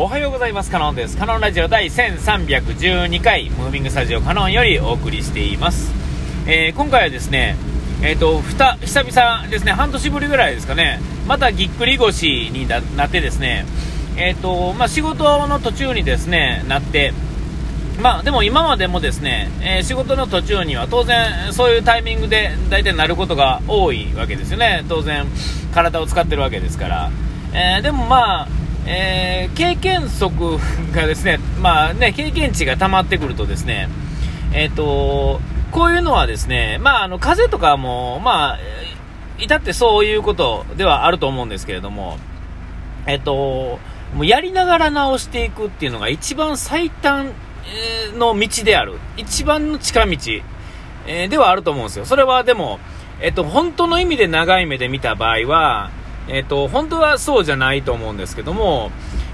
[0.00, 0.70] おはようございます。
[0.70, 1.16] カノンです。
[1.16, 5.92] カノンラジオ第1312回ムービングスタジオカノンよりお送りしています、
[6.46, 7.56] えー今回はですね
[8.00, 9.72] えー、とふた久々ですね。
[9.72, 11.00] 半年ぶりぐらいですかね。
[11.26, 13.66] またぎっくり腰になってですね
[14.16, 17.12] えーとまあ、仕事の途中にですねなって
[18.00, 24.84] まあでも今までもですね、え仕事の途中には当然そういうタイミングで大体なることが多いわけですよね。
[24.88, 25.26] 当然
[25.74, 27.10] 体を使ってるわけですから、
[27.52, 28.48] えでもまあ、
[28.88, 30.58] えー経験則
[30.92, 33.88] がですね まあね経験値が溜まってくるとですね
[34.52, 35.40] えっ、と
[35.72, 38.58] こういうのはですねまああの風邪とかもまあ
[39.38, 42.18] 至ってそういうことではあると思うんですけれども
[43.08, 43.78] えっと、も
[44.20, 47.32] うやりながら直していくっていうのが一番最短
[48.18, 48.98] の道である。
[49.16, 50.12] 一番の近道、
[51.06, 52.04] えーではあると思うんですよ。
[52.04, 52.80] それはでも、
[53.22, 55.90] えっと、本当の意味で長い目で見た場合は、
[56.28, 58.90] えっと、本当はそうじゃないと思うんですけども、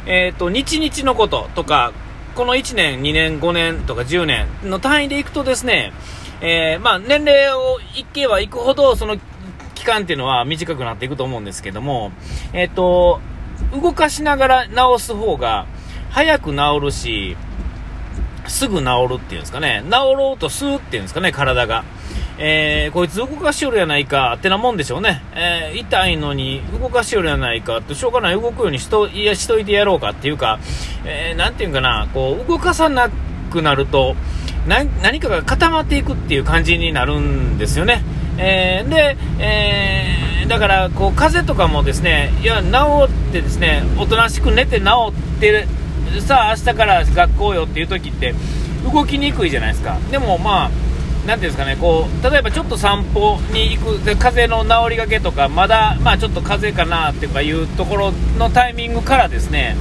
[0.07, 1.93] えっと、日々のこととか、
[2.35, 5.93] この1年、2年、5年とか10年の単位でいくとですね、
[6.41, 9.17] えーまあ、年齢をいけばいくほど、その
[9.75, 12.13] 期間っていうのは短くなっていくと思うんですけども、
[12.53, 13.21] えっ、と、
[13.73, 15.67] 動かしながら治す方が
[16.11, 17.37] 早く治るし、
[18.47, 21.85] すぐ治るっていうんですかね、治ろうとするっていうんですかね、体が。
[22.39, 25.23] えー、こいつ動かしよるやないかってなもんでしょうね。
[25.35, 30.59] えー、痛いのに動かしよるやないかって、しょうがない動くようにしと、いや、しといてやろうかっていうか、
[31.05, 33.11] えー、ていうかな、こう、動かさな
[33.51, 34.17] くなると、
[34.67, 38.03] 何かが固まっていくっていう感じになるんですよね。
[38.39, 45.67] えーで、えーだからこう風邪とかもですねいや治ってですねおとなしく寝て治ってる
[46.21, 48.35] さあ明日から学校よっていう時って
[48.93, 50.71] 動きにくいじゃないですかでもまあ
[51.27, 59.77] なんていうんですかねこう例えばちょっと散歩に行くで風の治りがけとかまだまあちょっと風邪かなっていうかいうところのタイミングからですね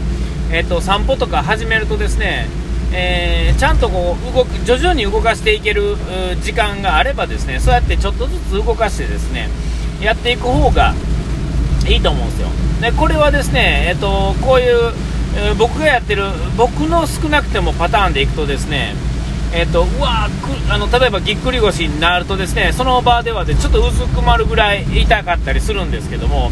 [0.52, 2.48] えっと散歩とか始めるとですね
[2.94, 5.98] えーちゃんとこう動く徐々に動かしていける
[6.42, 9.50] 時間があればですねそうやってちょっとずつ動かしてですね
[10.02, 10.94] やっていく方が
[11.88, 12.48] いいと思うんですよ。
[12.82, 14.94] でこれはですね、えっとこういう、
[15.38, 16.24] えー僕がやってる
[16.58, 18.94] 僕の少なくてもパターンでいくとですね
[19.56, 20.28] えっとうわ
[20.70, 26.50] あの例えばぎっくり腰になるとですねその場ではでちょっとうずくまるぐらい痛かったりするんですけども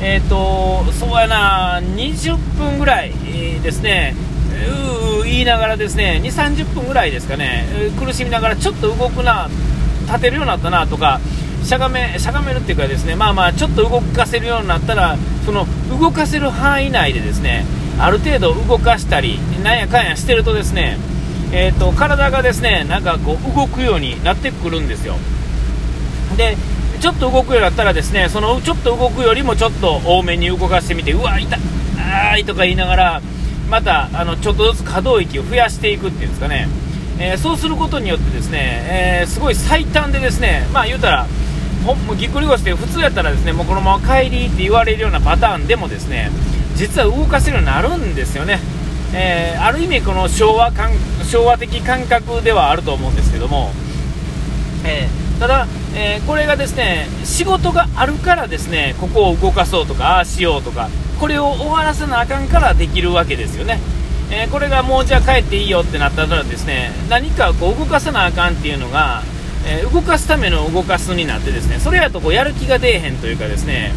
[0.00, 3.12] えっとそうやな20分ぐらい
[3.62, 4.14] ですね
[5.20, 7.66] うー言いながらですね2 3 0分ぐらいですかね
[7.98, 9.48] 苦しみながらちょっと動くな
[10.06, 11.20] 立てるようになったなとか
[11.64, 15.66] しゃがめしゃがめるっていうかですねまあまあちょっと動かせるようになったらその
[15.98, 17.64] 動かせる範囲内でですね
[17.98, 20.96] ある程度動かしたりなんやかんやしてるとですね
[21.52, 25.14] えー、と体がですねなんかこう動くようになってくるんですよ。
[26.36, 26.56] で
[27.00, 31.56] ちょっと動くようになったらですねそのちょっと動くよりもちょっと多めに動かしてみてうわ痛
[32.38, 33.22] いとか言いながら
[33.68, 36.68] またあのちょっとずつ可動域を増やしていくっていうんですかね、
[37.18, 41.26] えーそうすることによってですね、えーすごい最短でですねまあ言うたら
[41.84, 46.30] ほんもうぎっくり腰って普通やったらですねもうこのまま帰りって言われるようなパターンでもですね
[46.74, 48.58] 実は動かせるようになるんですよね、
[49.14, 50.92] えーある意味この昭和感
[51.24, 53.70] 昭和的感覚ではあると思うんですけども、
[54.84, 60.88] えーただ、えーこれがですね仕事があるからですねここを動かそうとかああしようとか
[61.20, 63.80] これを終わらせなあかんからできるわけですよね、
[64.30, 69.22] えこれがもうじゃあ帰っていいよってなったらですね何かこう動かさなあかんっていうのが、
[69.66, 73.92] え動かすための動かすになってですねそれやとこうやる気が出えへんというかですね、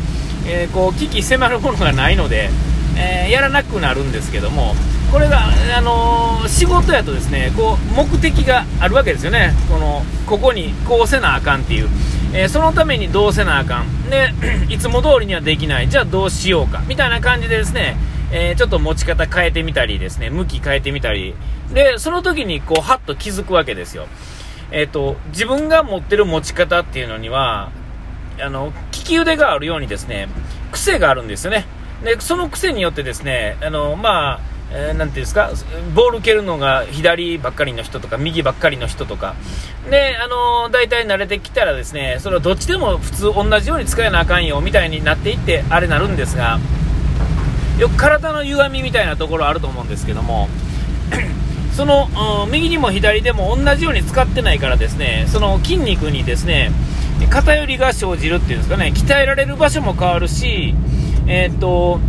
[0.48, 2.50] えこう危機迫るものがないので、
[2.98, 4.76] えやらなくなるんですけども
[5.12, 5.40] これが、
[5.78, 9.54] あのー仕事やとですねこう目的があるわけですよね。
[9.70, 11.90] このここにこうせなあかんっていう、
[12.34, 14.10] えーそのためにどうせなあかん。
[14.10, 14.34] で
[14.74, 15.90] いつも通りにはできない。
[15.90, 16.82] じゃあどうしようか。
[16.88, 17.98] みたいな感じでですね、
[18.32, 20.30] えーちょっと持ち方変えてみたりですね。
[20.30, 21.36] 向き変えてみたり。
[21.74, 24.08] でその時にこうハッと気づくわけですよ。
[24.72, 27.72] えっ、と自分が持ってる持ち方っていうのには
[28.42, 30.30] あの利き腕があるようにですね
[30.72, 31.66] 癖があるんですよね。
[32.04, 35.50] でその癖によってですねあのまあえーていうんですか？
[35.96, 39.36] ボール蹴るのが左ばっかりの人とか右ばっかりの人とか。
[39.90, 46.60] であの大体慣れてきたらですねそれをどっちでも普通同じように使えなあかんよみたいになっていってあれなるんですが
[47.80, 50.48] よく体の歪みみたいなところあると思うんですけども
[51.74, 52.10] その、
[52.52, 56.72] 右にも左でも同じように使ってないからですねその筋肉にですね
[57.30, 60.76] 偏りが生じるっていうんですかね鍛えられる場所も変わるし
[61.28, 62.00] えーっと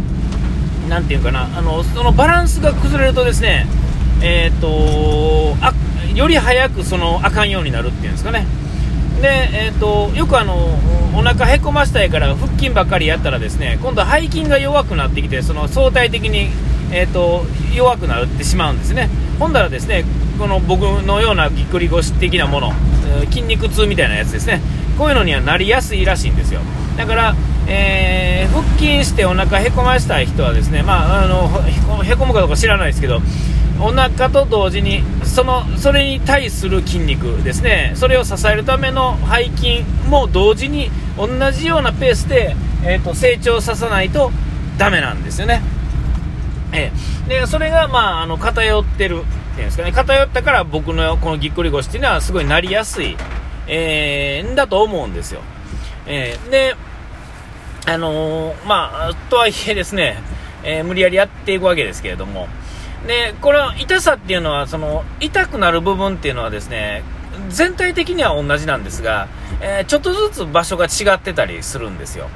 [0.91, 3.67] なんていうかなあのそのバランスが崩れるとですね
[4.23, 5.73] えーとあ
[6.15, 8.45] より早くそのあかんようになるっていうんですかね
[9.23, 10.55] で、えー、とよくあの
[11.17, 16.51] お腹へこましたいから腹筋ばっかりやったらですね今度背筋が弱くなってきてその相対的に
[16.93, 17.45] えーと、
[17.75, 19.09] 弱くなってしまうんですね。
[19.39, 20.05] ほんだらですね
[20.39, 22.73] この僕のようなぎっくり腰的なもの、
[23.27, 24.61] 筋肉痛みたいなやつですね、
[24.99, 26.61] こういうのにはなりやすいらしいんですよ。
[26.97, 27.37] だから、
[27.67, 33.21] えー、腹筋してお腹へこましたい人はですね、まあ、あのへこむかどうか知らないですけど、
[33.81, 42.55] お腹と同時にそのそれに対する筋肉ですねそれを支えるための背筋も同時に同じようなペースで、
[42.85, 44.31] えーと、成長させないと
[44.77, 45.63] ダメなんですよね。
[46.73, 53.17] えー、でそれが、まあ、あの偏ってるっていうんですかね偏ったから僕のこのぎっくり腰っていうのはすごいなりやすい、
[53.67, 55.41] えー、んだと思うんですよ。
[56.07, 56.77] えー、で
[57.87, 60.19] あのー、まあ、とはいえですね、
[60.63, 62.49] え無理やりやっていくわけですけれども、
[63.07, 67.03] で、この痛さっていうのは、その、痛くなる部分っていうのはですね、
[67.49, 69.29] 全体的には同じなんですが、
[69.61, 72.29] えー、ちょっとずつ場所が違ってたりするんですよ。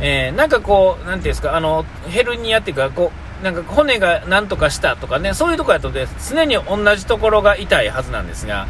[0.00, 8.66] えー、なんかこう、なんていうんですか、あの、ヘルニアっていうか、こう、なんか骨が何とかしたとかね、そういうとこやとで常に同じところが痛いはずなんですが、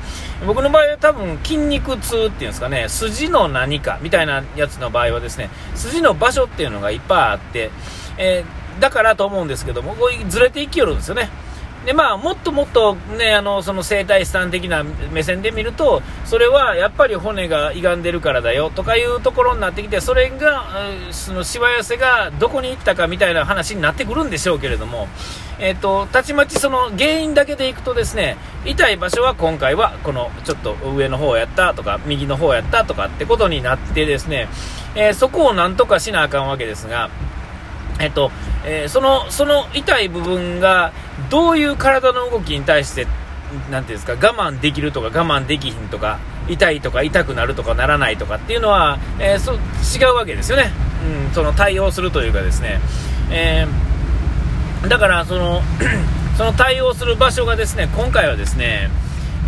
[0.46, 7.70] 僕の場合は多分筋肉痛っていうんですかね、筋の何かみたいなやつの場合はですね、筋の場所っていうのがいっぱいあって、
[8.18, 11.30] えーだからと思うんですけども、こうずれていきよるんですよね。
[11.86, 20.64] でまあ、もっともっと、ね、あのその生体師さん的な目線で見るとそれはやっぱり骨が歪んでるからだよとかいうところになってきてそれが
[21.12, 25.06] そのしわ寄せがどこに行ったかみたいな話になってくるんでしょうけれども、
[25.60, 34.48] えーと、たちまちその原因だけでいくとですね痛い場所は今回はこのちょっと上の方やったとか右の方やったとかってことになってですね、
[34.96, 37.10] えー、そこをなんとかしなあかんわけですが。
[37.98, 38.30] えっと、
[38.64, 40.92] えー、その、その痛い部分が、
[41.30, 43.06] どういう体の動きに対して、
[43.70, 46.18] なんていうんですか、我慢できるとか我慢できひんとか、
[46.48, 50.70] 痛いとか痛くなるとかならないとかっていうのは、えー、そ違うわけですよね。
[51.28, 52.80] うん、その対応するというかですね。
[53.30, 55.62] えー、だから、その、
[56.36, 58.90] その対応する場所がですね、今回はですね、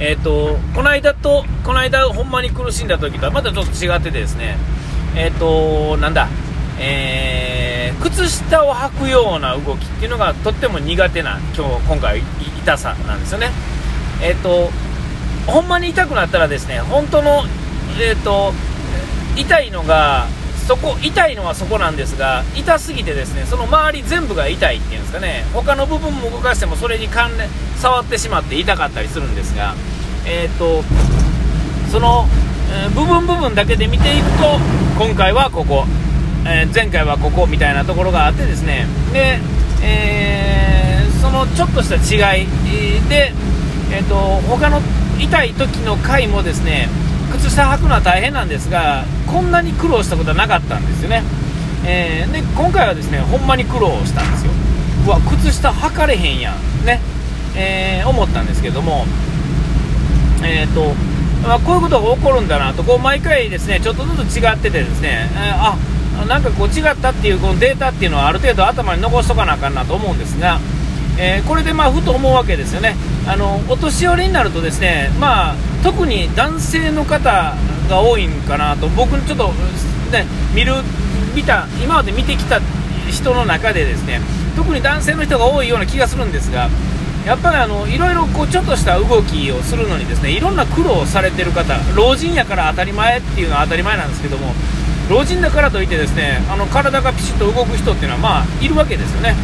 [0.01, 4.57] えっ、ー、と、この間と、この間ほんまに苦しんだ時とはまたちょっと違っててですね、
[5.15, 6.29] えっ、と、なんだ、
[6.79, 7.58] えー
[8.01, 12.23] 靴下を履くような動きっていうのがとっても苦手な今日今回
[12.63, 13.51] 痛さなんですよね。
[14.23, 14.71] えっ、ー、と
[15.51, 17.45] ほんまに痛くなったらですね本当の
[18.01, 18.53] えっ、ー、と
[19.37, 20.27] 痛いのが
[20.67, 27.49] そこ痛いのはそこなんですが痛すぎてですねその周り全部が痛いっていうんですかね他の部分も動かしてもそれに関連
[27.81, 29.75] 触ってしまって痛かったりするんですが
[30.27, 30.83] えっ、と
[31.91, 32.27] その、
[32.71, 34.59] え部分部分だけで見ていくと
[35.03, 35.87] 今回はここ
[36.45, 38.87] えー、前回はここみたいなところがあってですね。
[39.13, 39.39] で、
[39.83, 42.47] えー、そのちょっとした違い
[43.09, 43.33] で、
[43.93, 44.15] えーと、
[44.49, 44.81] 他の
[45.19, 46.89] 痛い時の回もですね
[47.33, 51.23] 靴下履くのは大変なんですがこんなに苦労したことはなかったんですよね、
[51.85, 54.53] えー、で今回はですねほんまに苦労したんですよ。
[55.07, 56.85] うわ靴下履かれへんやん。
[56.85, 57.01] ね、
[57.57, 59.07] えー、思ったんですけども。
[60.43, 60.95] えっ、と
[61.43, 62.83] まあ、こういうことが起こるんだなと。
[62.83, 65.77] こう毎回ですねちょっとずつ違っててですね、えー、あ
[66.27, 70.59] なんかこう違ったっていうこのデータっていうのはある程度頭に残しとかなあかんなと思うんですが、
[71.19, 72.97] えー、これでまあふと思うわけですよね。
[73.27, 77.55] あのお年寄りになるとですね、まあ、特に男性の方
[77.89, 79.49] が多いんかなと僕ちょっと、
[80.13, 80.73] ね、見る
[81.35, 82.61] 見た今まで見てきた
[83.11, 84.21] 人の中でですね
[84.57, 86.69] 特に男性の人が多いような気がするんですが
[87.27, 94.55] やっぱりあのいろいろこうちょっとした動きをするのにですねいろんな苦労をされてる方老人やから当たり前っていうのは当たり前なんですけども
[95.09, 99.35] 老人だからといってですねあの体がピシッと動く人っていうのはまあいるわけですよね。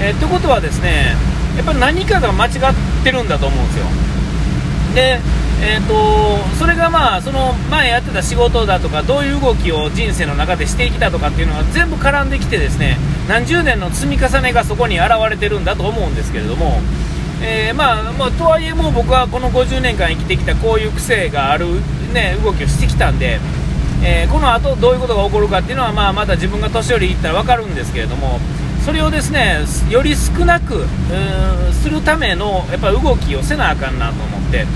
[0.00, 1.14] えー、ってことはですね
[1.56, 2.52] やっぱり何かが間違っ
[3.04, 3.86] てるんだと思うんですよ。
[4.94, 5.20] で、
[5.62, 12.96] えーと、それがまあその前やってた仕事だとかどういう動きを人生の中でしてきたとかっていうのが全部絡んできてですね
[13.28, 16.80] 何十年の積み重ねがそこに現れてるんだと思うんですけれども。
[17.42, 21.68] えー、まあ、まあ、とはいえもう僕はこの50年間生きてきたこういう癖がある、
[22.12, 23.40] ね、動きをしてきたんで、
[24.02, 28.38] えー、この後どういうことが起こるかっていうのは、まあ、また自分が年寄りいったら分かるんですけれども
[28.84, 29.58] それをですね
[29.90, 30.86] より少なく
[31.72, 34.66] するためのやっぱ動きをせなあかんなと思って、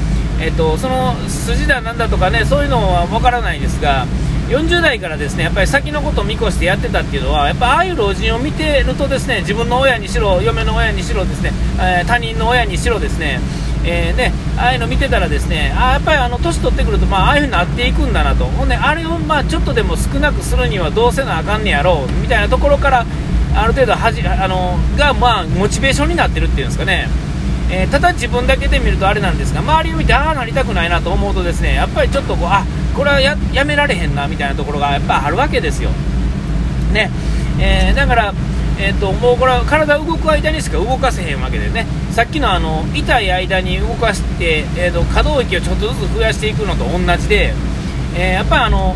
[0.41, 4.07] えーと、その筋だなんだとかねそういうのは分からないですが
[4.49, 13.41] 40代からですねやっぱり先のことを見越してやってたっていうのはやっぱああいう老人を見てるとですね自分の親にしろ嫁の親にしろですね、えー、他人の親にしろですね
[13.87, 18.47] えーね、ああいうの見てたらですねあやっぱりあの年取ってくると、まあ、ああいうふうになっていくんだなと。
[18.47, 23.05] ほんであれをまあちょっとでも少なくするにはどうせなあかんねやろうみたいなところから
[23.55, 27.09] ある程度はじあのが、まあ、モチベーションになってるっていうんですかね、
[27.71, 32.65] えー、ただ自分だけで見るとあれなんですが周りを見てああなりたくないなと思うとですねやっぱりちょっとこうあ
[32.97, 35.91] これはややめられへんなみたいなところがやっぱあるわけですよ。
[36.93, 37.11] ね。
[37.61, 38.35] えー、だから
[38.77, 41.87] えーと、もうこれは体動く間にしか動かせへんわけでね。
[42.15, 47.53] さっきのあの痛い間に動かして、えーと、可動域をちょっとずつ増やしていくのと同じで、
[48.17, 48.95] えー、やっぱあの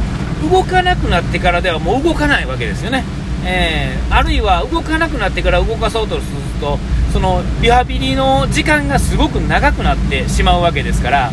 [0.48, 3.02] 動かなくなってからではもう動かないわけですよね、
[3.44, 6.78] えー、あるいは動かなくなってから動かそうとすると
[7.12, 11.32] そのリハビリの時間がすごく長くなってしまうわけですから、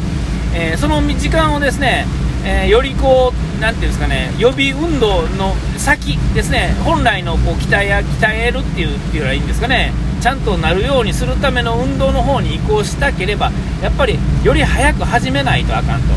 [0.55, 2.07] えー、その時間をですね
[2.47, 9.91] え、よりこう、なんていうんですかね、予備運動の先ですね、本来のこう鍛え鍛えるっていうっていうのはいいんですかね、
[10.21, 16.07] ちゃんとなるようにするための運動の方に移行したければ、やっぱりより早く始めないとあかんと。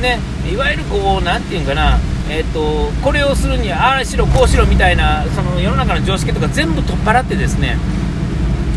[0.00, 0.18] ね、
[0.52, 7.76] いわゆるこう、なんていうんかな、えーと、これをするにはああしろこうしろみたいなその世の中の常識とか全部取っ払ってですね、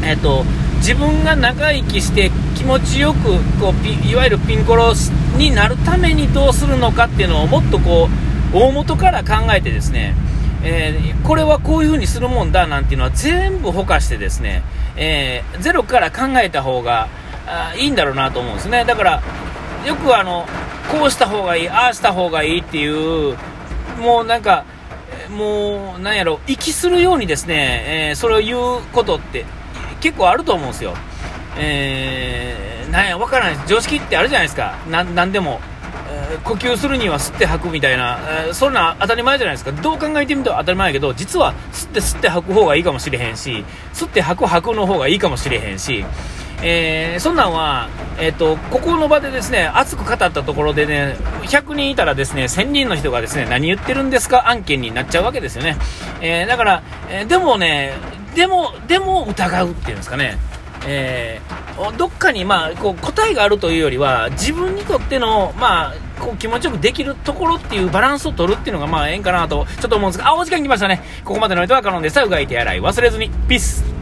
[0.04, 0.44] えーと
[0.86, 4.94] 自分が長生きして気持ちよくこういわゆるピンコロ
[5.36, 8.08] になるためにどうするのかっていうのをもっとこ
[8.54, 10.14] う大元から考えてですね、
[10.66, 14.64] えー、これはこういう風にするもんだなんていうのは全部ほかしてですね、
[14.98, 17.08] えー、ゼロから考えた方が
[17.48, 19.24] あいいんだろうなと思うんですねだから
[19.86, 20.48] よくあの
[20.92, 23.38] こうした方がいいああした方がいいっていう
[24.00, 24.66] もうなんか
[25.30, 29.46] もうなんやろ息するようにですね、えー、それを言うことって
[30.02, 30.94] 結構あると思うんですよ。
[31.58, 34.76] えー、なんや、わからない常識ってあるじゃないですか。
[34.90, 35.60] ななんでも。
[36.44, 39.72] 呼吸するには吸って吐くみたいな、えー、そんな当たり前じゃないですか。
[39.72, 43.64] どう考えてみると当たり前やけど、実は吸って吸って吐く方がいいかもしれへんし、
[43.94, 46.06] 吸って吐く吐くの方がいいかもしれへんし、
[46.62, 55.76] えー、そんなんは、えーと、ここの場でですね熱く語ったところでね100人いたらですね1000人の人がですね何言ってるんですか案件になっちゃうわけですよね、
[56.22, 57.94] えー、だから、え、でもね
[58.36, 60.38] でも、でも疑うっていうんですかね。
[60.88, 71.02] えー、どっかに、まあ、こう答えがあるというよりは自分にとっての、まあ、こう気持ちよくできるところっていうバランスを取るっていうのがまあええんかなとちょっと思うんですがあお時間来ましたね。
[71.24, 72.24] ここまでの人はカノンでした。
[72.24, 72.82] うがい手洗い。
[72.82, 73.30] 忘れずに。
[73.48, 73.95] ピース。